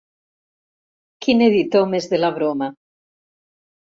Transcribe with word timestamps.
Quin 1.25 1.43
editor 1.49 1.85
més 1.91 2.09
de 2.13 2.21
la 2.21 2.33
broma! 2.39 2.71